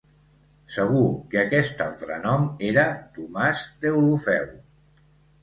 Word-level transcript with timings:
Segur 0.77 1.03
que 1.33 1.39
aquest 1.41 1.83
altre 1.87 2.17
nom 2.23 2.47
era 2.71 2.87
«Tomàs 3.19 3.63
Deulofeu». 3.87 4.51